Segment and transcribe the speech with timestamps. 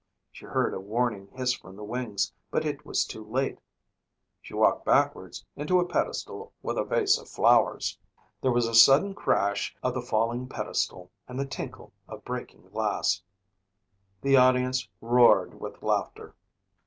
[0.31, 3.59] She heard a warning hiss from the wings but it was too late.
[4.41, 7.99] She walked backwards into a pedestal with a vase of flowers.
[8.41, 13.21] There was a sudden crash of the falling pedestal and the tinkle of breaking glass.
[14.21, 16.33] The audience roared with laughter.